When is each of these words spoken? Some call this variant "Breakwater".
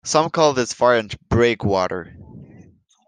Some 0.03 0.31
call 0.31 0.53
this 0.53 0.73
variant 0.73 1.13
"Breakwater". 1.29 2.15